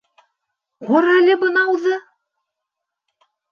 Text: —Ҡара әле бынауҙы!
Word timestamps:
—Ҡара 0.87 1.11
әле 1.17 1.37
бынауҙы! 1.45 2.01